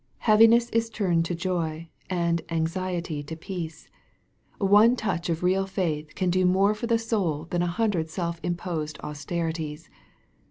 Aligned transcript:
Heaviness 0.25 0.67
is 0.71 0.89
turned 0.89 1.25
to 1.25 1.35
joy, 1.35 1.89
and 2.09 2.41
anxiety 2.49 3.21
to 3.21 3.35
peace. 3.35 3.87
One 4.57 4.95
touch 4.95 5.29
of 5.29 5.43
real 5.43 5.67
faith 5.67 6.15
can 6.15 6.31
do 6.31 6.43
more 6.43 6.73
for 6.73 6.87
the 6.87 6.97
soul 6.97 7.45
than 7.51 7.61
a 7.61 7.67
hundred 7.67 8.09
self 8.09 8.39
imposed 8.41 8.97
austerities. 9.01 9.91